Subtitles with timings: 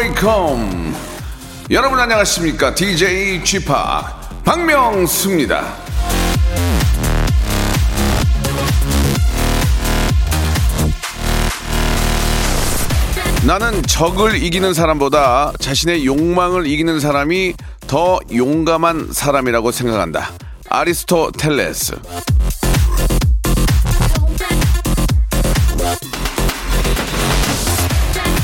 [0.00, 0.94] Welcome
[1.70, 2.74] 여러분 안녕하십니까?
[2.74, 3.58] DJ p
[4.42, 5.76] 박명수입니다.
[13.46, 17.52] 나는 적을 이기는 사람보다 자신의 욕망을 이기는 사람이
[17.86, 20.30] 더 용감한 사람이라고 생각한다.
[20.70, 21.96] 아리스토텔레스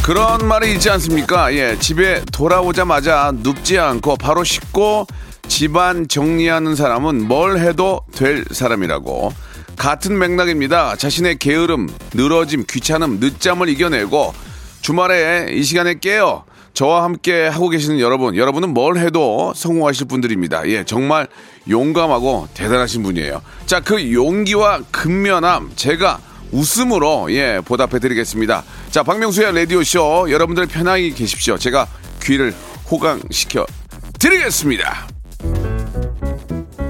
[0.06, 1.52] 그런 말이 있지 않습니까?
[1.52, 5.08] 예, 집에 돌아오자마자 눕지 않고 바로 씻고
[5.48, 9.32] 집안 정리하는 사람은 뭘 해도 될 사람이라고.
[9.74, 10.94] 같은 맥락입니다.
[10.94, 14.32] 자신의 게으름, 늘어짐, 귀찮음, 늦잠을 이겨내고
[14.80, 20.68] 주말에 이 시간에 깨어 저와 함께 하고 계시는 여러분, 여러분은 뭘 해도 성공하실 분들입니다.
[20.68, 21.26] 예, 정말
[21.68, 23.42] 용감하고 대단하신 분이에요.
[23.66, 26.20] 자, 그 용기와 근면함, 제가
[26.52, 28.64] 웃음으로 예 보답해 드리겠습니다.
[28.90, 31.58] 자 박명수의 라디오 쇼 여러분들 편하게 계십시오.
[31.58, 31.86] 제가
[32.22, 32.54] 귀를
[32.90, 33.66] 호강시켜
[34.18, 35.08] 드리겠습니다.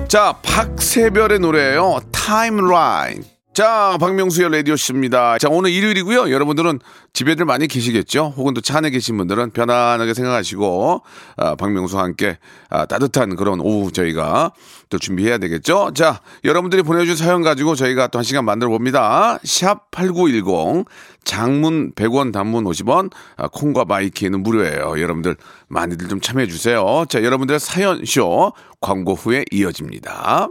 [0.09, 2.01] 자 박세별의 노래예요.
[2.13, 3.36] 타임라인.
[3.57, 5.39] 자 박명수의 라디오 쇼입니다.
[5.39, 6.31] 자 오늘 일요일이고요.
[6.31, 6.79] 여러분들은
[7.15, 8.35] 집에들 많이 계시겠죠.
[8.37, 11.01] 혹은 또 차 안에 계신 분들은 편안하게 생각하시고
[11.39, 12.37] 아, 박명수와 함께
[12.69, 14.53] 아, 따뜻한 그런 오후 저희가
[14.91, 15.93] 또 준비해야 되겠죠.
[15.95, 19.39] 자 여러분들이 보내준 사연 가지고 저희가 또 한 시간 만들어 봅니다.
[19.43, 20.85] 샵 #8910
[21.25, 25.01] 장문 100원, 단문 50원, 아, 콩과 마이키는 무료예요.
[25.01, 25.35] 여러분들
[25.69, 27.07] 많이들 좀 참여해 주세요.
[27.09, 30.51] 자 여러분들의 사연 쇼 광고 후에 이어집니다.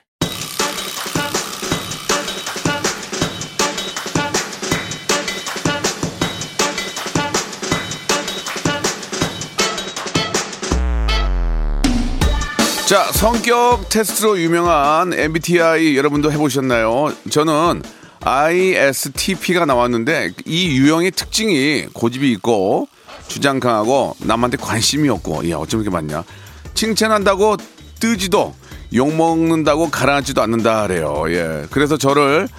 [12.91, 17.13] 자, 성격 테스트로 유명한 MBTI 여러분도 해보셨나요?
[17.29, 17.83] 저는
[18.19, 22.89] ISTP가 나왔는데 이 유형의 특징이 고집이 있고
[23.29, 26.25] 주장 강하고 남한테 관심이 없고 야 어쩜 이렇게 많냐
[26.73, 27.55] 칭찬한다고
[28.01, 28.53] 뜨지도
[28.93, 32.49] 욕 먹는다고 가라앉지도 않는다 그래요 예 그래서 저를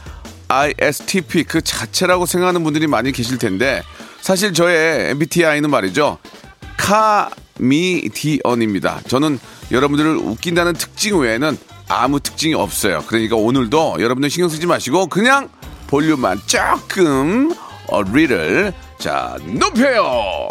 [0.49, 3.83] ISTP 그 자체라고 생각하는 분들이 많이 계실 텐데
[4.23, 6.17] 사실 저의 MBTI는 말이죠
[7.59, 9.03] 카미디언입니다.
[9.07, 9.39] 저는
[9.73, 11.57] 여러분들을 웃긴다는 특징 외에는
[11.89, 13.03] 아무 특징이 없어요.
[13.07, 15.49] 그러니까 오늘도 여러분들 신경 쓰지 마시고 그냥
[15.89, 17.53] 볼륨만 조금
[17.89, 20.49] 어, 리를 자 높여요.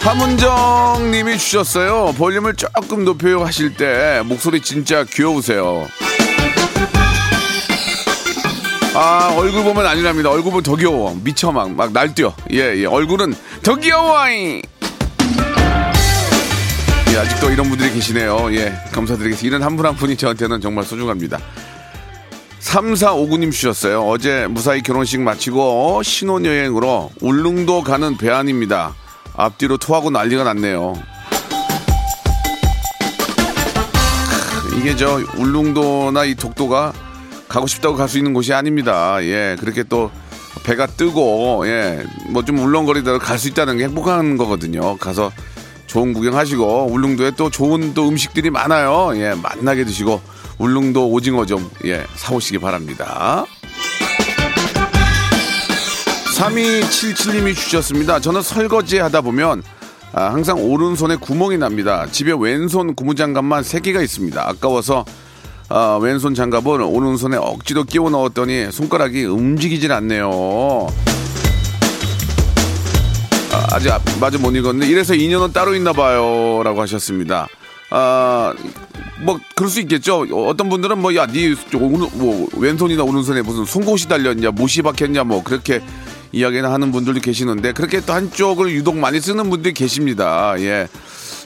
[0.00, 2.12] 함은정 님이 주셨어요.
[2.18, 5.88] 볼륨을 조금 높여요 하실 때 목소리 진짜 귀여우세요.
[8.94, 10.30] 아 얼굴 보면 아니랍니다.
[10.30, 11.18] 얼굴 보면 더 귀여워.
[11.24, 12.34] 미쳐 막 막 날뛰어.
[12.52, 12.84] 예 예.
[12.86, 14.62] 얼굴은 더 귀여워잉.
[17.14, 18.52] 예 아직도 이런 분들이 계시네요.
[18.54, 19.56] 예 감사드리겠습니다.
[19.56, 21.38] 이런 한 분 한 분이 저한테는 정말 소중합니다.
[22.60, 24.02] 3459님 주셨어요.
[24.08, 28.94] 어제 무사히 결혼식 마치고 신혼여행으로 울릉도 가는 배 안입니다.
[29.36, 30.94] 앞뒤로 토하고 난리가 났네요.
[34.70, 36.92] 크, 이게 저 울릉도나 이 독도가
[37.48, 39.22] 가고 싶다고 갈 수 있는 곳이 아닙니다.
[39.22, 40.10] 예, 그렇게 또
[40.64, 44.96] 배가 뜨고 예, 뭐 좀 울렁거리다가 갈 수 있다는 게 행복한 거거든요.
[44.96, 45.30] 가서
[45.86, 49.12] 좋은 구경하시고 울릉도에 또 좋은 또 음식들이 많아요.
[49.16, 50.20] 예, 맛나게 드시고
[50.58, 53.44] 울릉도 오징어 좀 예, 사오시기 바랍니다.
[56.36, 58.18] 3277님이 주셨습니다.
[58.20, 59.62] 저는 설거지 하다 보면
[60.12, 62.06] 아, 항상 오른손에 구멍이 납니다.
[62.10, 64.48] 집에 왼손 고무장갑만 3개가 있습니다.
[64.48, 65.04] 아까워서
[65.68, 70.88] 아, 왼손 장갑을 오른손에 억지로 끼워 넣었더니 손가락이 움직이질 않네요.
[73.74, 77.48] 아, 아직 아- 마저 못 읽었는데 이래서 인연은 따로 있나 봐요 라고 하셨습니다.
[77.90, 78.54] 아,
[79.22, 80.24] 뭐 그럴 수 있겠죠.
[80.30, 85.82] 어, 어떤 분들은 뭐 야네 뭐, 왼손이나 오른손에 무슨 송곳이 달렸냐 못이 박혔냐 뭐 그렇게
[86.30, 90.54] 이야기는 하는 분들도 계시는데 그렇게 또 한쪽을 유독 많이 쓰는 분들이 계십니다.
[90.58, 90.86] 예.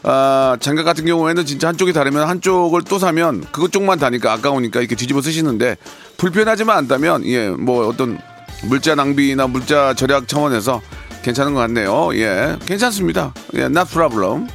[0.03, 4.97] 아, 장갑 같은 경우에는 진짜 한쪽이 다르면 한쪽을 또 사면 그것 쪽만 다니까 아까우니까 이렇게
[4.97, 5.79] 뒤집어 쓰시는데
[6.19, 8.19] 불편하지만 않다면 예, 뭐 어떤
[8.65, 10.83] 물자 낭비나 물자 절약 차원에서
[11.23, 12.15] 괜찮은 것 같네요.
[12.15, 13.33] 예, 괜찮습니다.
[13.55, 14.49] 예, not problem.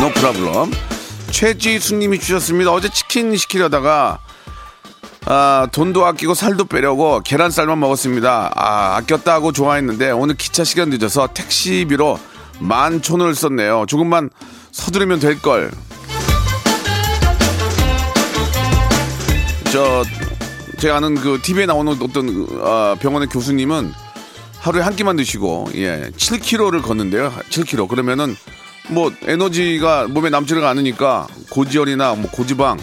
[0.00, 0.70] 노 프라블럼.
[1.30, 2.72] 최지수님이 주셨습니다.
[2.72, 4.18] 어제 치킨 시키려다가
[5.26, 8.52] 아, 돈도 아끼고 살도 빼려고 계란쌀만 먹었습니다.
[8.54, 12.18] 아, 아꼈다고 좋아했는데 오늘 기차 시간 늦어서 택시비로
[12.60, 13.86] 만 촌을 썼네요.
[13.88, 14.30] 조금만
[14.72, 15.70] 서두르면 될 걸.
[19.70, 20.02] 저
[20.78, 23.92] 제가 아는 그 TV에 나오는 어떤 어, 병원의 교수님은
[24.60, 27.32] 하루에 한 끼만 드시고 예 7km를 걷는데요.
[27.50, 28.36] 7km 그러면은
[28.90, 32.78] 뭐 에너지가 몸에 남지가 않으니까 고지혈이나 뭐 고지방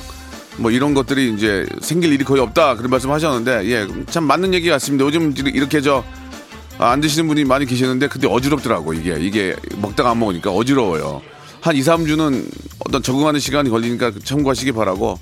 [0.57, 5.05] 뭐 이런 것들이 이제 생길 일이 거의 없다 그런 말씀하셨는데 예 참 맞는 얘기 같습니다.
[5.05, 11.21] 요즘 이렇게 저안 드시는 분이 많이 계시는데 근데 어지럽더라고 이게 이게 먹다가 안 먹으니까 어지러워요.
[11.61, 12.45] 한 2, 3주는
[12.87, 15.17] 어떤 적응하는 시간이 걸리니까 참고하시기 바라고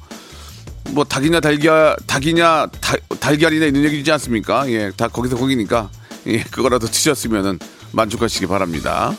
[0.94, 4.69] 뭐 닭이냐 달걀 닭이냐 다, 달걀이냐 이런 얘기지 않습니까?
[4.69, 5.90] 예, 다 거기서 거기니까
[6.28, 7.60] 예, 그거라도 드셨으면은
[7.92, 9.13] 만족하시기 바랍니다.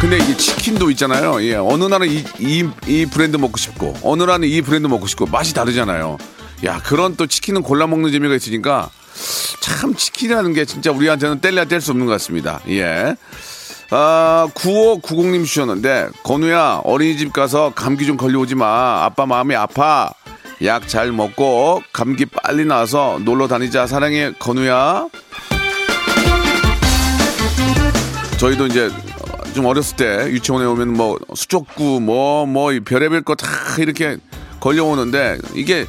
[0.00, 1.42] 근데 이 치킨도 있잖아요.
[1.42, 5.26] 예, 어느 날은 이, 이, 이 브랜드 먹고 싶고 어느 날은 이 브랜드 먹고 싶고
[5.26, 6.18] 맛이 다르잖아요.
[6.64, 8.90] 야, 그런 또 치킨은 골라 먹는 재미가 있으니까
[9.60, 12.60] 참 치킨이라는 게 진짜 우리한테는 뗄래야 뗄 수 없는 것 같습니다.
[12.68, 13.16] 예.
[13.94, 19.04] 아, 9590님 주셨는데, 건우야, 어린이집 가서 감기 좀 걸려오지 마.
[19.04, 20.10] 아빠 마음이 아파.
[20.64, 23.86] 약 잘 먹고, 감기 빨리 나와서 놀러 다니자.
[23.86, 25.08] 사랑해, 건우야.
[28.38, 28.90] 저희도 이제
[29.54, 33.46] 좀 어렸을 때 유치원에 오면 뭐 수족구, 뭐, 뭐, 별의별 거 다
[33.78, 34.16] 이렇게
[34.60, 35.84] 걸려오는데, 이게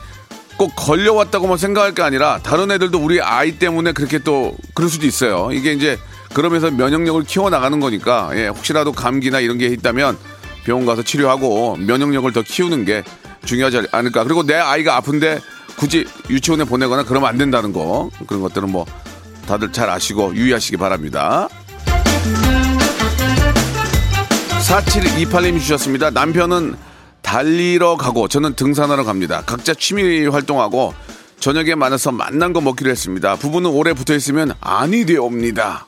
[0.57, 5.51] 꼭 걸려왔다고만 생각할 게 아니라, 다른 애들도 우리 아이 때문에 그렇게 또, 그럴 수도 있어요.
[5.53, 5.97] 이게 이제
[6.33, 10.18] 그러면서 면역력을 키워나가는 거니까 예, 혹시라도 감기나 이런 게 있다면
[10.65, 13.03] 병원 가서 치료하고 면역력을 더 키우는 게
[13.45, 14.24] 중요하지 않을까.
[14.24, 15.41] 그리고 내 아이가 아픈데
[15.75, 18.85] 굳이 유치원에 보내거나 그러면 안 된다는 거 그런 것들은 뭐
[19.47, 21.50] 다들 잘 아시고 유의하시기 바랍니다.
[24.62, 26.09] 4728님이 주셨습니다.
[26.09, 26.75] 남편은
[27.21, 29.44] 달리러 가고 저는 등산하러 갑니다.
[29.45, 30.94] 각자 취미 활동하고
[31.39, 33.36] 저녁에 만나서 만난 거 먹기로 했습니다.
[33.36, 35.86] 부부는 오래 붙어 있으면 아니 되옵니다.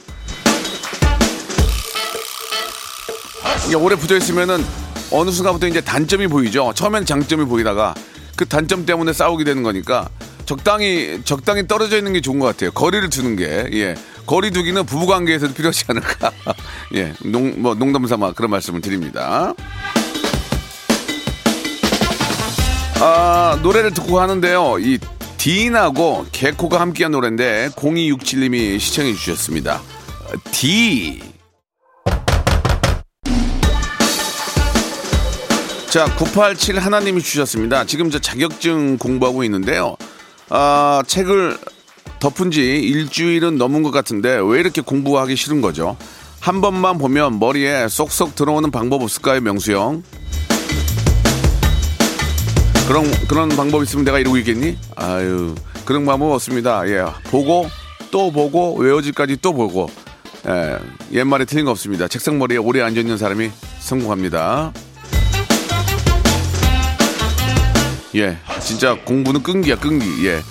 [3.68, 4.64] 이게 오래 붙어 있으면은
[5.12, 6.72] 어느 순간부터 이제 단점이 보이죠.
[6.76, 7.96] 처음엔 장점이 보이다가
[8.36, 10.10] 그 단점 때문에 싸우게 되는 거니까
[10.46, 12.72] 적당히 적당히 떨어져 있는 게 좋은 것 같아요.
[12.72, 13.96] 거리를 두는 게 예.
[14.26, 16.32] 거리 두기는 부부 관계에서도 필요하지 않을까.
[16.96, 17.14] 예.
[17.24, 19.54] 농, 뭐 농담 삼아 그런 말씀을 드립니다.
[23.02, 24.78] 아, 노래를 듣고 하는데요.
[24.80, 25.00] 이
[25.38, 29.82] 딘하고 개코가 함께한 노래인데 0267님이 시청해 주셨습니다.
[30.52, 31.35] 디.
[35.96, 37.86] 자, 987 하나님이 주셨습니다.
[37.86, 39.96] 지금 저 자격증 공부하고 있는데요.
[40.50, 41.58] 아, 책을
[42.20, 45.96] 덮은 지 일주일은 넘은 것 같은데 왜 이렇게 공부하기 싫은 거죠?
[46.42, 50.04] 한 번만 보면 머리에 쏙쏙 들어오는 방법 없을까요, 명수 형?
[52.90, 54.78] 그런, 그런 방법 있으면 내가 이러고 있겠니?
[54.98, 55.56] 아유,
[55.86, 56.86] 그런 방법 없습니다.
[56.90, 57.06] 예.
[57.32, 57.70] 보고,
[58.12, 59.90] 또 보고, 외워질까지 또 보고.
[60.46, 60.78] 예,
[61.14, 62.10] 옛말에 틀린 거 없습니다.
[62.10, 64.74] 책상 머리에 오래 앉아 있는 사람이 성공합니다.
[68.16, 70.26] 예, 진짜 공부는 끈기야, 끈기.
[70.28, 70.42] 예.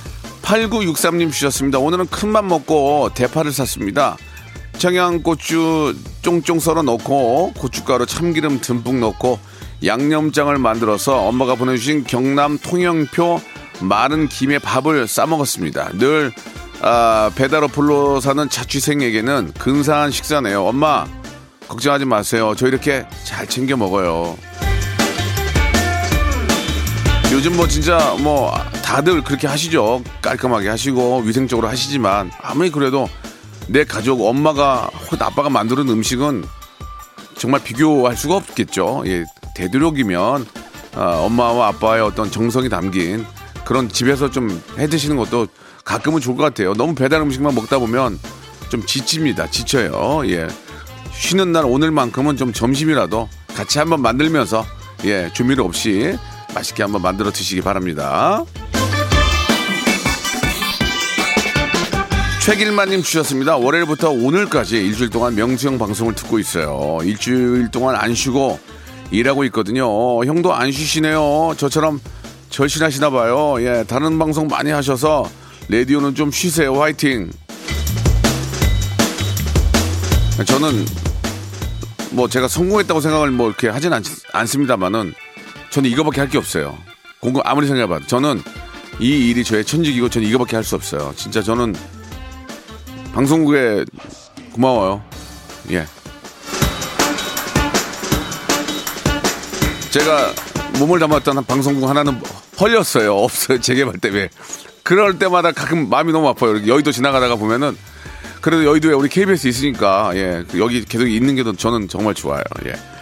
[0.42, 1.78] 8963님 주셨습니다.
[1.78, 4.16] 오늘은 큰맘 먹고 대파를 샀습니다.
[4.78, 9.38] 청양고추 쫑쫑 썰어 넣고 고춧가루 참기름 듬뿍 넣고
[9.84, 13.40] 양념장을 만들어서 엄마가 보내주신 경남 통영표
[13.80, 15.92] 마른 김에 밥을 싸 먹었습니다.
[15.94, 16.32] 늘
[16.82, 20.66] 아, 배달 어플로 사는 자취생에게는 근사한 식사네요.
[20.66, 21.06] 엄마
[21.68, 22.54] 걱정하지 마세요.
[22.56, 24.36] 저 이렇게 잘 챙겨 먹어요.
[27.34, 30.04] 요즘 뭐 진짜 뭐 다들 그렇게 하시죠.
[30.22, 33.08] 깔끔하게 하시고 위생적으로 하시지만 아무리 그래도
[33.66, 36.44] 내 가족 엄마가 혹은 아빠가 만드는 음식은
[37.36, 39.02] 정말 비교할 수가 없겠죠.
[39.06, 39.24] 예,
[39.56, 40.46] 되도록이면
[40.94, 43.26] 아, 엄마와 아빠의 어떤 정성이 담긴
[43.64, 45.48] 그런 집에서 좀 해 드시는 것도
[45.84, 46.72] 가끔은 좋을 것 같아요.
[46.74, 48.18] 너무 배달 음식만 먹다 보면
[48.68, 49.50] 좀 지칩니다.
[49.50, 50.22] 지쳐요.
[50.28, 50.46] 예.
[51.12, 54.64] 쉬는 날 오늘만큼은 좀 점심이라도 같이 한번 만들면서
[55.04, 56.16] 예, 조미료 없이
[56.54, 58.44] 맛있게 한번 만들어 드시기 바랍니다.
[62.44, 63.56] 최길만님 주셨습니다.
[63.56, 66.98] 월요일부터 오늘까지 일주일 동안 명수형 방송을 듣고 있어요.
[67.02, 68.58] 일주일 동안 안 쉬고
[69.10, 69.86] 일하고 있거든요.
[70.24, 71.54] 형도 안 쉬시네요.
[71.56, 72.00] 저처럼
[72.50, 73.56] 절실하시나 봐요.
[73.60, 75.28] 예, 다른 방송 많이 하셔서
[75.68, 76.78] 라디오는 좀 쉬세요.
[76.80, 77.30] 화이팅.
[80.46, 80.84] 저는
[82.10, 85.14] 뭐 제가 성공했다고 생각을 뭐 이렇게 하진 않, 않습니다만은
[85.74, 86.78] 저는 이거밖에 할 게 없어요.
[87.18, 88.40] 공부 아무리 생각해봐도 저는
[89.00, 91.12] 이 일이 저의 천직이고 저는 이거밖에 할 수 없어요.
[91.16, 91.74] 진짜 저는
[93.12, 93.84] 방송국에
[94.52, 95.02] 고마워요.
[95.72, 95.84] 예.
[99.90, 100.32] 제가
[100.78, 102.20] 몸을 담았던 방송국 하나는
[102.60, 103.16] 헐렸어요.
[103.16, 103.60] 없어요.
[103.60, 104.28] 재개발 때문에.
[104.84, 106.68] 그럴 때마다 가끔 마음이 너무 아파요.
[106.68, 107.76] 여의도 지나가다가 보면은
[108.40, 112.44] 그래도 여의도에 우리 KBS 있으니까 예 여기 계속 있는 게더 저는 정말 좋아요.
[112.66, 112.93] 예.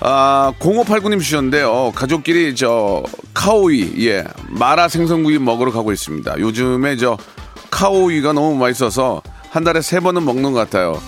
[0.00, 1.92] 아 0589님 주셨는데요.
[1.94, 3.02] 가족끼리 저
[3.34, 6.38] 카오이 예 마라 생선구이 먹으러 가고 있습니다.
[6.38, 7.16] 요즘에 저
[7.70, 11.00] 카오이가 너무 맛있어서 한 달에 세 번은 먹는 것 같아요.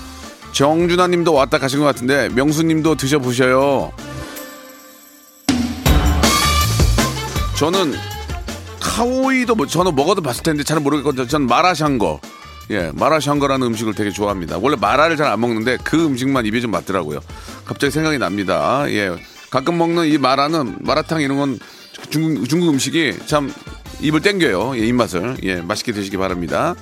[0.53, 3.93] 정준하 님도 왔다 가신 것 같은데 명수 님도 드셔보셔요.
[7.57, 7.93] 저는
[8.81, 11.27] 카오이도 뭐 저는 먹어도 봤을 텐데 잘 모르겠거든요.
[11.27, 12.21] 전 마라샹궈.
[12.71, 14.59] 예, 마라샹궈라는 음식을 되게 좋아합니다.
[14.59, 17.21] 원래 마라를 잘 안 먹는데 그 음식만 입에 좀 맞더라고요.
[17.65, 18.85] 갑자기 생각이 납니다.
[18.89, 19.11] 예.
[19.51, 21.59] 가끔 먹는 이 마라는 마라탕 이런 건
[22.11, 23.53] 중국, 중국 음식이 참
[24.01, 24.77] 입을 땡겨요.
[24.79, 25.37] 예, 입맛을.
[25.45, 26.75] 예, 맛있게 드시기 바랍니다.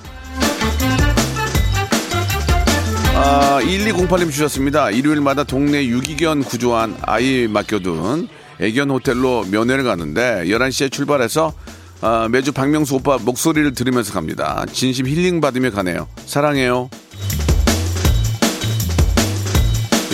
[3.15, 4.91] 아, 1208님 주셨습니다.
[4.91, 8.27] 일요일마다 동네 유기견 구조한 아이 맡겨둔
[8.59, 11.53] 애견 호텔로 면회를 가는데 11시에 출발해서
[12.01, 14.65] 아, 매주 박명수 오빠 목소리를 들으면서 갑니다.
[14.71, 16.07] 진심 힐링 받으며 가네요.
[16.25, 16.89] 사랑해요.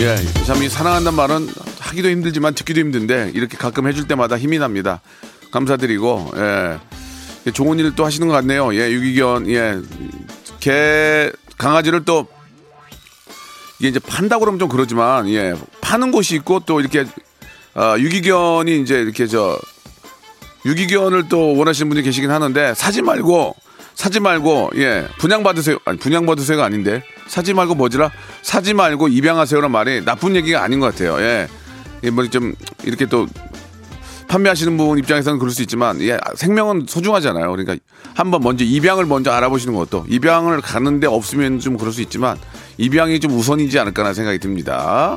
[0.00, 1.48] 예, 참 이 사랑한다는 말은
[1.78, 5.00] 하기도 힘들지만 듣기도 힘든데 이렇게 가끔 해줄 때마다 힘이 납니다.
[5.52, 8.74] 감사드리고 예, 좋은 일또 하시는 것 같네요.
[8.74, 9.78] 예, 유기견 예,
[10.58, 12.26] 개 강아지를 또
[13.78, 17.04] 이게 이제 판다고 그러면 좀 그러지만 예, 파는 곳이 있고 또 이렇게
[17.74, 19.58] 아, 유기견이 이제 이렇게 저
[20.64, 23.54] 유기견을 또 원하시는 분이 계시긴 하는데 사지 말고
[23.94, 25.78] 사지 말고 예 분양 받으세요.
[25.84, 27.02] 아니 분양 받으세요가 아닌데.
[27.26, 28.10] 사지 말고 뭐지라?
[28.42, 31.16] 사지 말고 입양하세요란 말이 나쁜 얘기가 아닌 것 같아요.
[32.02, 32.54] 예뭐좀
[32.84, 33.26] 이렇게 또
[34.28, 37.50] 판매하시는 분 입장에서는 그럴 수 있지만 예 생명은 소중하잖아요.
[37.50, 37.76] 그러니까
[38.14, 42.38] 한번 먼저 입양을 먼저 알아보시는 것도 입양을 가는데 없으면 좀 그럴 수 있지만
[42.76, 45.16] 입양이 좀 우선이지 않을까라는 생각이 듭니다.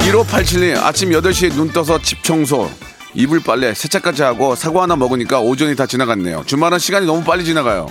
[0.00, 2.70] 1587님 아침 8시에 눈 떠서 집 청소.
[3.14, 6.44] 이불 빨래 세차까지 하고 사과 하나 먹으니까 오전이 다 지나갔네요.
[6.46, 7.88] 주말은 시간이 너무 빨리 지나가요.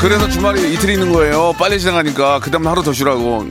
[0.00, 1.54] 그래서 주말이 이틀 있는 거예요.
[1.58, 3.48] 빨리 지나가니까 그 다음 하루 더 쉬라고.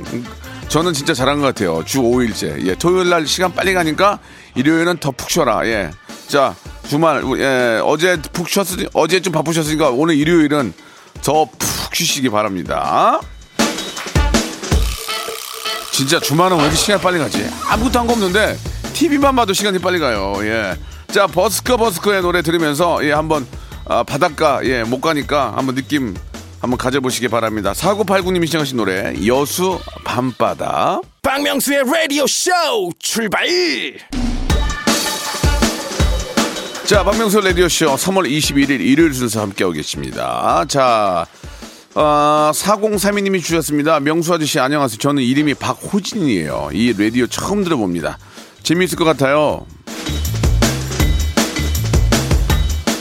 [0.68, 1.84] 저는 진짜 잘한 것 같아요.
[1.86, 2.66] 주 5일째.
[2.68, 4.20] 예, 토요일 날 시간 빨리 가니까
[4.56, 5.66] 일요일은 더 푹 쉬어라.
[5.68, 5.92] 예.
[6.28, 6.56] 자
[6.88, 10.74] 주말 예, 어제 푹 쉬었으니 어제 좀 바쁘셨으니까 오늘 일요일은
[11.24, 13.20] 더 푹 쉬시기 바랍니다
[16.02, 17.48] 진짜 주말은 왜 이렇게 시간이 빨리 가지?
[17.70, 18.58] 아무것도 한 거 없는데
[18.94, 20.34] TV만 봐도 시간이 빨리 가요.
[20.42, 20.76] 예.
[21.14, 23.46] 자 버스커 버스커의 노래 들으면서 예 한번
[23.86, 26.16] 아, 바닷가 예 못 가니까 한번 느낌
[26.60, 27.74] 한번 가져보시기 바랍니다.
[27.74, 31.02] 4989님이 시청하신 노래 여수 밤바다.
[31.22, 32.50] 박명수의 라디오 쇼
[32.98, 33.46] 출발
[36.86, 40.66] 자 박명수 라디오 쇼 3월 21일 일요일 순서 함께하고 계십니다.
[40.68, 41.28] 자
[41.94, 44.00] 어, 4032님이 주셨습니다.
[44.00, 44.98] 명수 아저씨 안녕하세요.
[44.98, 46.70] 저는 이름이 박호진이에요.
[46.74, 48.18] 이 라디오 처음 들어봅니다.
[48.64, 49.66] 재미있을 것 같아요.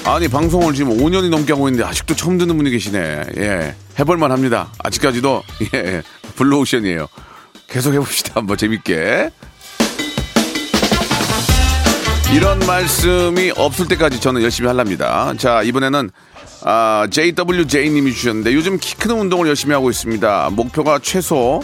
[0.05, 3.27] 아니 방송을 지금 5년이 넘게 하고 있는데 아직도 처음 듣는 분이 계시네.
[3.37, 4.73] 예, 해볼만 합니다.
[4.79, 5.43] 아직까지도
[5.75, 6.03] 예,
[6.35, 7.07] 블루오션이에요.
[7.69, 8.33] 계속 해봅시다.
[8.37, 9.31] 한번 재밌게.
[12.35, 15.33] 이런 말씀이 없을 때까지 저는 열심히 할랍니다.
[15.37, 16.11] 자 이번에는
[16.63, 20.51] 아, JWJ님이 주셨는데 요즘 키 크는 운동을 열심히 하고 있습니다.
[20.53, 21.63] 목표가 최소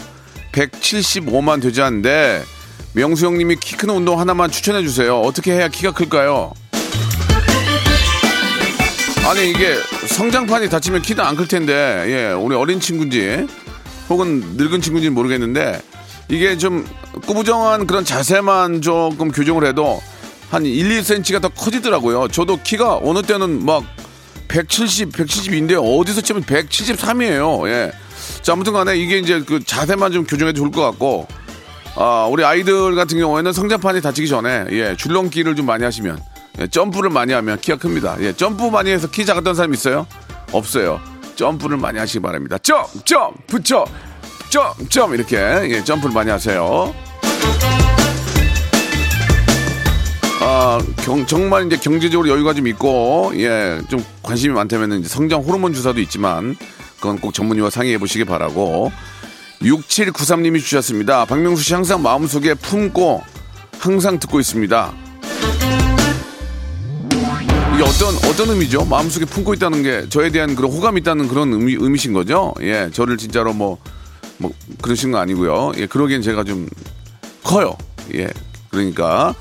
[0.53, 2.43] 175만 되지 않는데
[2.93, 5.19] 명수 형님이 키 크는 운동 하나만 추천해 주세요.
[5.19, 6.53] 어떻게 해야 키가 클까요?
[9.27, 9.75] 아니 이게
[10.07, 11.73] 성장판이 다치면 키는 안클 텐데
[12.07, 13.45] 예 우리 어린 친구인지
[14.09, 15.81] 혹은 늙은 친구인지 는 모르겠는데
[16.29, 16.87] 이게 좀
[17.25, 20.01] 꾸부정한 그런 자세만 조금 교정을 해도
[20.49, 22.29] 한 1, 2cm가 더 커지더라고요.
[22.29, 23.83] 저도 키가 어느 때는 막
[24.47, 27.67] 170, 170인데 어디서 치면 173이에요.
[27.69, 27.91] 예.
[28.41, 31.27] 자, 아무튼 간에 이게 이제 그 자세만 좀 교정해도 좋을 것 같고,
[31.95, 36.19] 아, 우리 아이들 같은 경우에는 성장판이 다치기 전에, 예, 줄넘기를 좀 많이 하시면,
[36.59, 38.17] 예, 점프를 많이 하면 키가 큽니다.
[38.21, 40.07] 예, 점프 많이 해서 키 작았던 사람 있어요?
[40.51, 41.01] 없어요.
[41.35, 42.57] 점프를 많이 하시기 바랍니다.
[42.59, 43.85] 점, 점, 붙여,
[44.49, 46.93] 점, 점, 이렇게, 예, 점프를 많이 하세요.
[50.39, 55.73] 아, 경, 정말 이제 경제적으로 여유가 좀 있고, 예, 좀 관심이 많다면 이제 성장 호르몬
[55.73, 56.55] 주사도 있지만,
[56.97, 58.91] 그건 꼭 전문의와 상의해 보시기 바라고.
[59.61, 61.25] 6793님이 주셨습니다.
[61.25, 63.23] 박명수 씨 항상 마음속에 품고
[63.79, 64.93] 항상 듣고 있습니다.
[67.73, 68.85] 이게 어떤, 어떤 의미죠?
[68.85, 72.53] 마음속에 품고 있다는 게 저에 대한 그런 호감이 있다는 그런 의미, 의미신 거죠?
[72.61, 73.77] 예, 저를 진짜로 뭐,
[74.37, 74.51] 뭐,
[74.81, 75.73] 그러신 거 아니고요.
[75.77, 76.67] 예, 그러기엔 제가 좀
[77.43, 77.75] 커요.
[78.13, 78.27] 예,
[78.69, 79.33] 그러니까.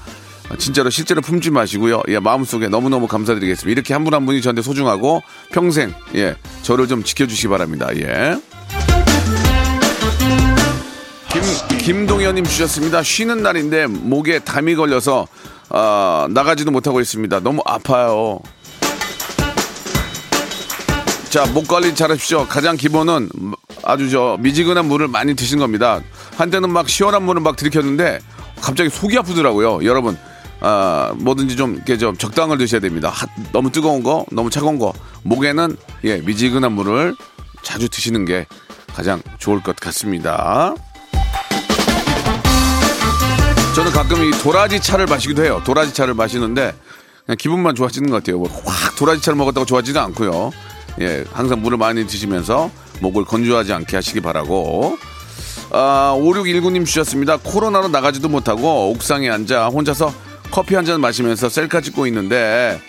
[0.58, 2.02] 진짜로 실제로 품지 마시고요.
[2.08, 3.70] 예, 마음속에 너무너무 감사드리겠습니다.
[3.70, 7.88] 이렇게 한 분한 분이 저한테 소중하고 평생 예, 저를 좀 지켜주시기 바랍니다.
[7.96, 8.36] 예.
[11.80, 13.02] 김동현님 주셨습니다.
[13.02, 15.26] 쉬는 날인데 목에 담이 걸려서
[15.68, 17.40] 아, 나가지도 못하고 있습니다.
[17.40, 18.40] 너무 아파요.
[21.28, 22.46] 자, 목 관리 잘하십시오.
[22.46, 23.28] 가장 기본은
[23.84, 26.00] 아주 저 미지근한 물을 많이 드신 겁니다.
[26.36, 28.20] 한때는 막 시원한 물을 막 들이켰는데
[28.60, 29.84] 갑자기 속이 아프더라고요.
[29.84, 30.16] 여러분,
[30.60, 33.10] 아, 뭐든지 좀좀 적당을 드셔야 됩니다.
[33.12, 34.92] 핫- 너무 뜨거운 거, 너무 차가운 거.
[35.22, 37.14] 목에는 예, 미지근한 물을
[37.62, 38.46] 자주 드시는 게
[38.94, 40.74] 가장 좋을 것 같습니다.
[43.74, 45.60] 저는 가끔 이 도라지 차를 마시기도 해요.
[45.64, 46.74] 도라지 차를 마시는데
[47.26, 48.38] 그냥 기분만 좋아지는 것 같아요.
[48.38, 50.50] 뭐확 도라지 차를 먹었다고 좋아지는 않고요.
[51.00, 52.70] 예, 항상 물을 많이 드시면서
[53.00, 54.96] 목을 건조하지 않게 하시기 바라고.
[55.72, 57.36] 아, 5619님 주셨습니다.
[57.36, 60.14] 코로나로 나가지도 못하고 옥상에 앉아 혼자서
[60.50, 62.80] 커피 한 잔 마시면서 셀카 찍고 있는데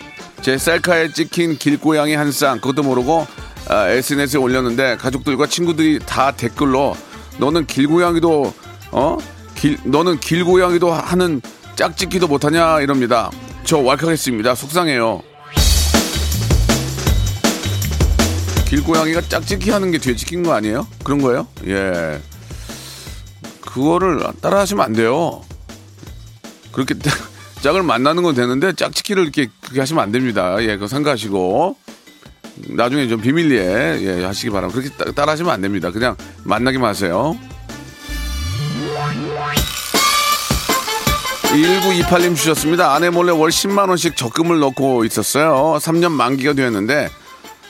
[0.42, 3.26] 제 셀카에 찍힌 길고양이 한 쌍 그것도 모르고
[3.68, 6.96] 아, SNS에 올렸는데 가족들과 친구들이 다 댓글로
[7.38, 8.54] 너는 길고양이도
[8.92, 9.16] 어?
[9.54, 11.40] 길, 너는 길고양이도 하는
[11.76, 13.30] 짝짓기도 못하냐 이럽니다.
[13.64, 14.54] 저 왈칵했습니다.
[14.54, 15.22] 속상해요.
[18.68, 20.86] 길고양이가 짝짓기 하는 게 뒤에 찍힌 거 아니에요?
[21.02, 21.46] 그런 거예요?
[21.66, 22.20] 예.
[23.62, 25.42] 그거를 따라 하시면 안 돼요.
[26.72, 26.94] 그렇게
[27.60, 30.56] 짝을 만나는 건 되는데 짝짓기를 이렇게 그렇게 하시면 안 됩니다.
[30.60, 31.76] 예, 그거 삼가하시고
[32.68, 34.80] 나중에 좀 비밀리에 예, 하시기 바랍니다.
[34.80, 35.90] 그렇게 따, 따라 하시면 안 됩니다.
[35.90, 37.36] 그냥 만나기만 하세요.
[41.48, 42.94] 1928님 주셨습니다.
[42.94, 45.78] 아내 몰래 월 10만원씩 적금을 넣고 있었어요.
[45.80, 47.08] 3년 만기가 되었는데,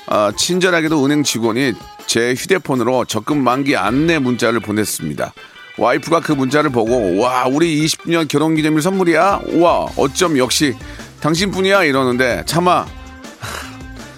[0.09, 1.75] 아, 친절하게도 은행 직원이
[2.07, 5.33] 제 휴대폰으로 적금 만기 안내 문자를 보냈습니다.
[5.79, 9.43] 와이프가 그 문자를 보고, 와, 우리 20년 결혼 기념일 선물이야?
[9.61, 10.75] 와, 어쩜 역시
[11.21, 11.85] 당신뿐이야?
[11.85, 12.85] 이러는데, 차마,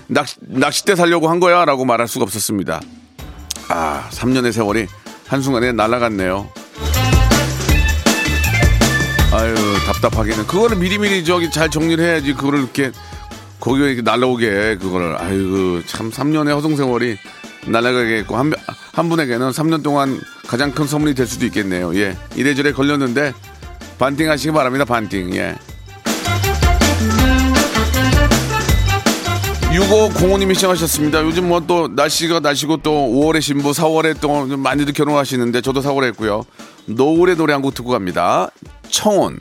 [0.06, 1.64] 낚시, 낚싯대 살려고 한 거야?
[1.64, 2.80] 라고 말할 수가 없었습니다.
[3.68, 4.86] 아, 3년의 세월이
[5.28, 6.48] 한순간에 날아갔네요.
[9.32, 9.54] 아유
[9.86, 12.90] 답답하게는 그거를 미리미리 저기 잘 정리를 해야지 그거를 이렇게
[13.60, 17.16] 거기에 이렇게 날라오게 그거를 아유 참 3년의 허송 세월이
[17.66, 18.52] 날아가겠고 한,
[18.92, 23.34] 한 분에게는 3년 동안 가장 큰 선물이 될 수도 있겠네요 예 이래저래 걸렸는데
[23.98, 25.56] 반띵 하시기 바랍니다 반띵 예
[29.72, 31.22] 6505님이 시작하셨습니다.
[31.22, 36.42] 요즘 뭐 또 날씨가 날씨고 또 5월에 신부, 4월에 또 많이들 결혼하시는데 저도 4월에 했고요.
[36.86, 38.50] 노을의 노래 한 곡 듣고 갑니다.
[38.90, 39.38] 청혼.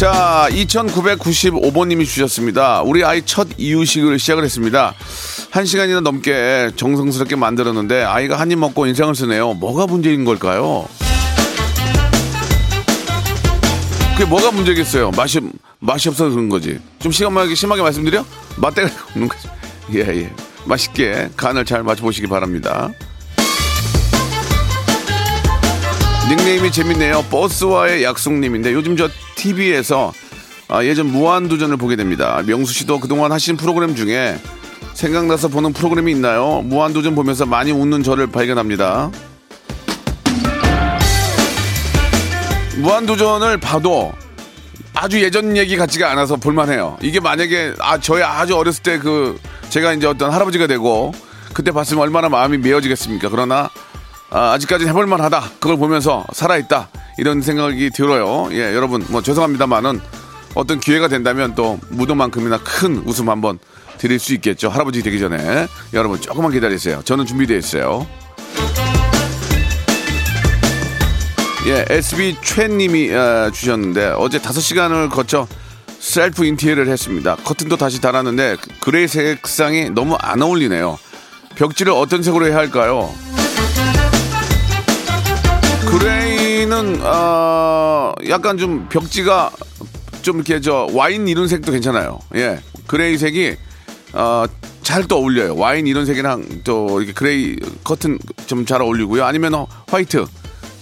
[0.00, 2.80] 자, 2995번님이 주셨습니다.
[2.80, 4.94] 우리 아이 첫 이유식을 시작을 했습니다.
[5.50, 9.52] 한 시간이나 넘게 정성스럽게 만들었는데 아이가 한 입 먹고 인상을 쓰네요.
[9.52, 10.88] 뭐가 문제인 걸까요?
[14.14, 15.10] 그게 뭐가 문제겠어요?
[15.10, 15.38] 맛이
[15.80, 16.78] 맛이 없어서 그런 거지.
[16.98, 18.24] 좀 심하게 심하게 말씀드려?
[18.56, 19.48] 맛대가 없는 거지.
[19.96, 20.32] 예 예.
[20.64, 22.90] 맛있게 간을 잘 맞춰 보시기 바랍니다.
[26.30, 27.24] 닉네임이 재밌네요.
[27.30, 30.12] 버스와의 약속님인데 요즘 저 TV에서
[30.68, 32.40] 아, 예전 무한도전을 보게 됩니다.
[32.46, 34.38] 명수 씨도 그동안 하신 프로그램 중에
[34.94, 36.62] 생각나서 보는 프로그램이 있나요?
[36.62, 39.10] 무한도전 보면서 많이 웃는 저를 발견합니다.
[42.76, 44.12] 무한도전을 봐도
[44.94, 46.98] 아주 예전 얘기 같지가 않아서 볼만해요.
[47.02, 49.38] 이게 만약에 아 저희 아주 어렸을 때 그
[49.70, 51.12] 제가 이제 어떤 할아버지가 되고
[51.52, 53.28] 그때 봤으면 얼마나 마음이 메어지겠습니까?
[53.30, 53.70] 그러나
[54.30, 55.42] 아, 아직까지 해볼만 하다.
[55.58, 56.88] 그걸 보면서 살아있다.
[57.18, 58.48] 이런 생각이 들어요.
[58.52, 60.00] 예, 여러분 뭐 죄송합니다만은
[60.54, 63.58] 어떤 기회가 된다면 또 무도만큼이나 큰 웃음 한번
[63.98, 64.68] 드릴 수 있겠죠.
[64.68, 67.02] 할아버지 되기 전에 여러분 조금만 기다리세요.
[67.04, 68.06] 저는 준비되어 있어요.
[71.66, 75.46] 예, SB 최님이 어, 주셨는데 어제 5시간을 걸쳐
[75.98, 77.36] 셀프 인테리어를 했습니다.
[77.44, 80.98] 커튼도 다시 달았는데 그레이 색상이 너무 안 어울리네요.
[81.56, 83.12] 벽지를 어떤 색으로 해야 할까요?
[85.90, 89.50] 그레이는 어, 약간 좀 벽지가
[90.22, 92.18] 좀 이렇게 저 와인 이런 색도 괜찮아요.
[92.34, 93.56] 예, 그레이 색이
[94.12, 94.44] 어,
[94.82, 95.56] 잘 또 어울려요.
[95.56, 99.24] 와인 이런 색이랑 또 이렇게 그레이 커튼 좀 잘 어울리고요.
[99.24, 100.26] 아니면 어, 화이트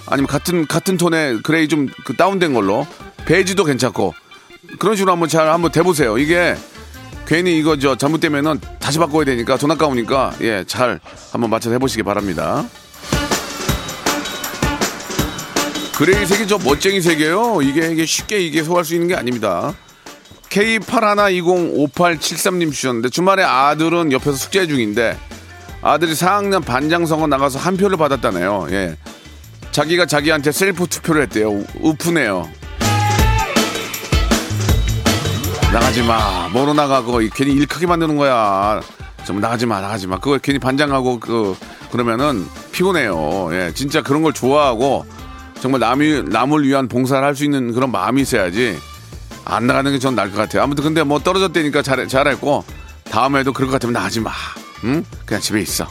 [0.07, 2.87] 아니면 같은 같은 톤의 그레이 좀 그 다운된 걸로
[3.27, 4.15] 베이지도 괜찮고
[4.79, 6.19] 그런 식으로 한번 잘 한번 대보세요.
[6.19, 6.55] 이게
[7.27, 11.01] 괜히 이거 저 잘못되면은 다시 바꿔야 되니까 돈 아까우니까 예 잘
[11.33, 12.65] 한번 맞춰서 해보시기 바랍니다.
[15.99, 17.61] 그레이 색이 저 멋쟁이 색이에요.
[17.63, 19.75] 이게 이게 쉽게 이게 소화할 수 있는 게 아닙니다.
[20.49, 25.19] K81205873님 주셨는데 주말에 아들은 옆에서 숙제 중인데
[25.83, 28.69] 아들이 4학년 반장선거 나가서 한 표를 받았다네요.
[28.71, 28.97] 예.
[29.73, 31.51] 자기가 자기한테 셀프 투표를 했대요.
[31.51, 32.49] 우- 웃프네요.
[35.73, 36.49] 나가지 마.
[36.53, 38.81] 뭐로 나가 그거 괜히 일 크게 만드는 거야.
[39.27, 40.19] 좀 나가지 마, 나가지 마.
[40.19, 41.57] 그거 괜히 반장하고 그
[41.91, 43.49] 그러면은 피곤해요.
[43.53, 45.05] 예, 진짜 그런 걸 좋아하고
[45.61, 48.79] 정말 남이 남을 위한 봉사를 할 수 있는 그런 마음이 있어야지
[49.45, 50.63] 안 나가는 게 전 나을 것 같아요.
[50.63, 52.65] 아무튼 근데 뭐 떨어졌다니까 잘 잘했고
[53.11, 54.31] 다음에도 그럴 것 같으면 나가지 마.
[54.85, 55.05] 응?
[55.25, 55.87] 그냥 집에 있어.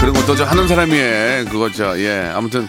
[0.00, 1.44] 그런 것도 저 하는 사람이 해.
[1.50, 2.30] 그거 저 예.
[2.34, 2.68] 아무튼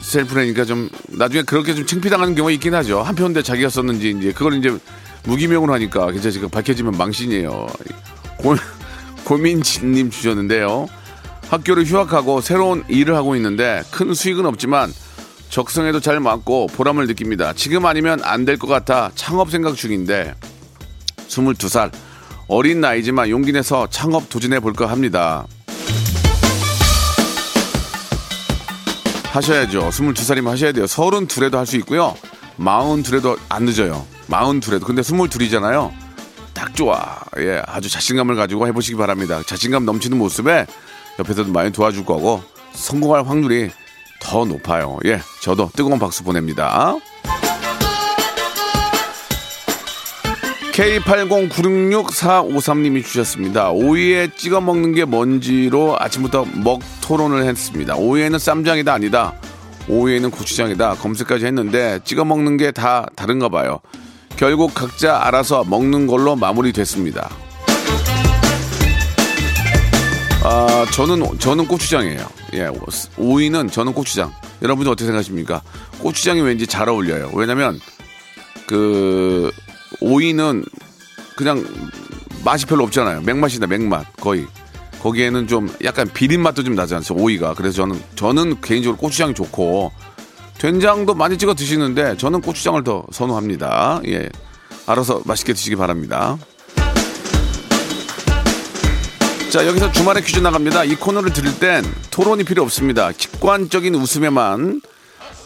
[0.00, 3.02] 셀프라니까 좀 나중에 그렇게 좀 창피당하는 경우가 있긴 하죠.
[3.02, 4.76] 한편인데 자기가 썼는지 이제 그걸 이제
[5.24, 7.66] 무기명으로 하니까 괜찮 지금 밝혀지면 망신이에요.
[8.38, 8.56] 고,
[9.24, 10.88] 고민진님 주셨는데요.
[11.50, 14.92] 학교를 휴학하고 새로운 일을 하고 있는데 큰 수익은 없지만
[15.50, 17.52] 적성에도 잘 맞고 보람을 느낍니다.
[17.54, 20.34] 지금 아니면 안 될 것 같아 창업 생각 중인데
[21.28, 21.90] 22살
[22.46, 25.46] 어린 나이지만 용기 내서 창업 도전해 볼까 합니다.
[29.32, 29.88] 하셔야죠.
[29.90, 30.84] 22살이면 하셔야 돼요.
[30.86, 32.16] 32에도 할 수 있고요.
[32.58, 34.04] 42에도 안 늦어요.
[34.28, 34.84] 42에도.
[34.84, 35.90] 근데 22이잖아요.
[36.52, 37.20] 딱 좋아.
[37.38, 39.40] 예, 아주 자신감을 가지고 해보시기 바랍니다.
[39.46, 40.66] 자신감 넘치는 모습에
[41.20, 43.70] 옆에서도 많이 도와줄 거고 성공할 확률이
[44.20, 44.98] 더 높아요.
[45.06, 46.94] 예, 저도 뜨거운 박수 보냅니다.
[50.72, 53.70] K80966453님이 주셨습니다.
[53.70, 57.96] 오이에 찍어 먹는 게 뭔지로 아침부터 먹 토론을 했습니다.
[57.96, 59.34] 오이에는 쌈장이다 아니다.
[59.88, 60.94] 오이에는 고추장이다.
[60.94, 63.80] 검색까지 했는데 찍어 먹는 게 다 다른가 봐요.
[64.36, 67.28] 결국 각자 알아서 먹는 걸로 마무리됐습니다.
[70.42, 72.26] 아, 저는 저는 고추장이에요.
[72.54, 72.68] 예,
[73.18, 74.32] 오이는 저는 고추장.
[74.62, 75.62] 여러분들 어떻게 생각하십니까?
[75.98, 77.30] 고추장이 왠지 잘 어울려요.
[77.34, 77.78] 왜냐면
[78.66, 79.50] 그
[80.00, 80.64] 오이는
[81.36, 81.64] 그냥
[82.42, 83.20] 맛이 별로 없잖아요.
[83.20, 84.46] 맥맛이다, 맥맛 거의.
[85.02, 87.22] 거기에는 좀 약간 비린 맛도 좀 나지 않습니까?
[87.22, 87.54] 오이가.
[87.54, 89.92] 그래서 저는 저는 개인적으로 고추장이 좋고
[90.58, 94.00] 된장도 많이 찍어 드시는데 저는 고추장을 더 선호합니다.
[94.06, 94.28] 예,
[94.86, 96.38] 알아서 맛있게 드시기 바랍니다.
[99.50, 100.84] 자, 여기서 주말에 퀴즈 나갑니다.
[100.84, 103.10] 이 코너를 들을 땐 토론이 필요 없습니다.
[103.10, 104.80] 직관적인 웃음에만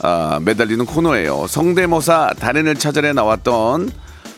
[0.03, 1.47] 아, 매달리는 코너예요.
[1.49, 3.91] 성대모사 달인을 찾아내 나왔던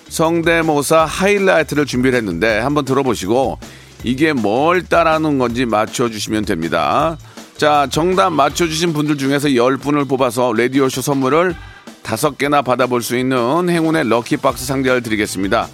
[0.09, 3.59] 성대모사 하이라이트를 준비를 했는데 한번 들어보시고
[4.05, 7.19] 이게 뭘 따라하는 건지 맞춰주시면 됩니다.
[7.57, 11.57] 자, 정답 맞춰주신 분들 중에서 10분을 뽑아서 라디오쇼 선물을
[12.05, 15.67] 5개나 받아볼 수 있는 행운의 럭키박스 상자를 드리겠습니다.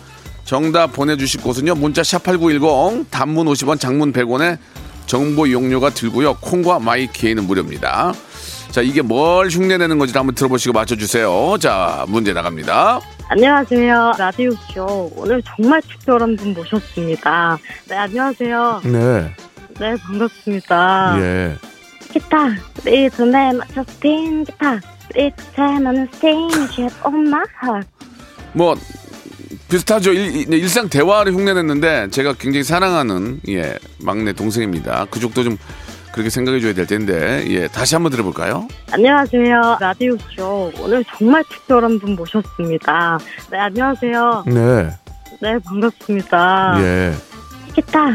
[0.45, 1.75] 정답 보내주실 곳은요.
[1.77, 4.59] 문자 샵8910 단문 50원 장문 100원에
[5.07, 6.35] 정보 이용료가 들고요.
[6.41, 8.13] 콩과 마이키에는 무료입니다.
[8.71, 11.57] 자, 이게 뭘 흉내내는 건지 한번 들어보시고 맞춰주세요.
[11.61, 13.01] 자, 문제 나갑니다.
[13.29, 14.13] 안녕하세요.
[14.19, 15.13] 라디오쇼.
[15.17, 17.59] 오늘 정말 특별한 분 모셨습니다.
[17.89, 18.83] 네, 안녕하세요.
[18.85, 19.35] 네.
[19.79, 21.17] 네, 반갑습니다.
[21.19, 21.57] 예.
[22.13, 22.49] 기타,
[22.85, 24.81] 리듬에 맞춰 스팅 기타,
[25.15, 27.43] 리듬에는 스팅, Shape of My,
[28.53, 28.75] 뭐,
[29.73, 30.13] 비슷하죠.
[30.13, 35.07] 일, 일상 대화를 흉내냈는데 제가 굉장히 사랑하는, 예, 막내 동생입니다.
[35.11, 35.57] 그쪽도 좀
[36.13, 38.69] 그렇게 생각해 줘야 될 텐데, 예, 다시 한번 들어볼까요?
[38.91, 39.79] 안녕하세요.
[39.81, 40.71] 라디오 쇼.
[40.79, 43.19] 오늘 정말 특별한 분 모셨습니다.
[43.51, 44.45] 네, 안녕하세요.
[44.47, 44.91] 네.
[45.41, 46.75] 네, 반갑습니다.
[46.81, 47.15] 예.
[47.75, 48.11] 기타,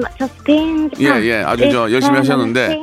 [0.00, 1.20] 맞춰 스팅 기타.
[1.20, 1.34] 예, 예.
[1.42, 2.78] 아주 저 열심히 하셨는데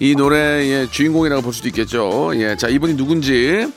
[0.00, 2.32] 이 노래의 주인공이라고 볼 수도 있겠죠.
[2.36, 2.56] 예.
[2.56, 3.70] 자, 이분이 누군지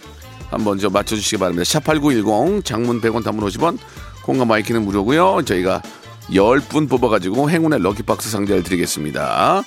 [0.54, 1.64] 한번 저 맞춰주시기 바랍니다.
[1.64, 3.78] 샵8910 장문 100원 단문 50원
[4.24, 5.42] 콩과 마이키는 무료고요.
[5.46, 5.82] 저희가
[6.30, 9.64] 10분 뽑아가지고 행운의 럭키박스 상자를 드리겠습니다.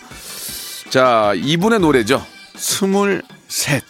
[0.91, 2.23] 자, 이분의 노래죠.
[2.55, 3.83] 스물셋.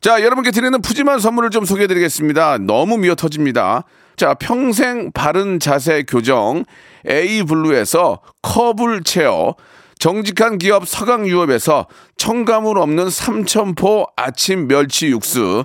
[0.00, 2.58] 자, 여러분께 드리는 푸짐한 선물을 좀 소개해 드리겠습니다.
[2.58, 3.84] 너무 미어 터집니다.
[4.16, 6.64] 자, 평생 바른 자세 교정
[7.06, 9.54] 에이블루에서 커블 체어,
[9.98, 11.86] 정직한 기업 서강유업에서
[12.16, 15.64] 첨가물 없는 삼천포 아침 멸치 육수,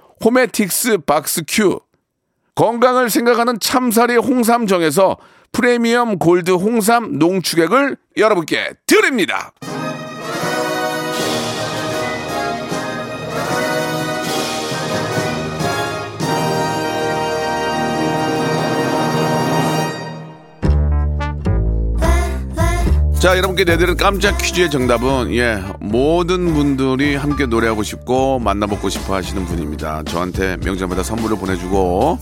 [0.23, 1.79] 호메틱스 박스 큐,
[2.55, 5.17] 건강을 생각하는 참사리 홍삼정에서
[5.51, 9.53] 프리미엄 골드 홍삼 농축액을 여러분께 드립니다.
[23.21, 29.45] 자, 여러분께 내드린 깜짝 퀴즈의 정답은, 예, 모든 분들이 함께 노래하고 싶고 만나보고 싶어 하시는
[29.45, 30.01] 분입니다.
[30.07, 32.17] 저한테 명절마다 선물을 보내주고,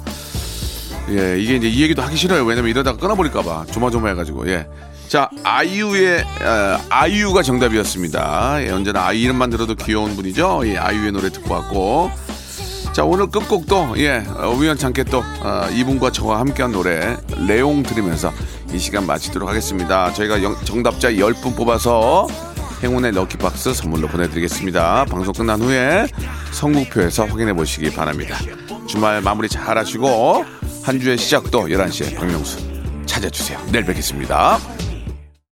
[1.12, 2.44] 예, 이게 이제 이 얘기도 하기 싫어요.
[2.44, 3.68] 왜냐면 이러다가 끊어버릴까봐.
[3.72, 4.68] 조마조마해가지고, 예.
[5.08, 8.66] 자, 아이유의, 어, 아이유가 정답이었습니다.
[8.66, 10.64] 예, 언제나 아이 이름만 들어도 귀여운 분이죠.
[10.66, 12.12] 예, 아이유의 노래 듣고 왔고.
[12.92, 17.16] 자, 오늘 끝곡도, 예, 어, 우연찮게 또, 어, 이분과 저와 함께한 노래,
[17.48, 18.34] 레옹 들으면서
[18.74, 20.14] 이 시간 마치도록 하겠습니다.
[20.14, 22.28] 저희가 영- 정답자 10분 뽑아서
[22.84, 25.06] 행운의 럭키박스 선물로 보내드리겠습니다.
[25.06, 26.08] 방송 끝난 후에
[26.52, 28.38] 선곡표에서 확인해 보시기 바랍니다.
[28.88, 30.46] 주말 마무리 잘 하시고,
[30.84, 32.58] 한 주의 시작도 11시에 박명수
[33.06, 33.60] 찾아주세요.
[33.72, 34.60] 내일 뵙겠습니다.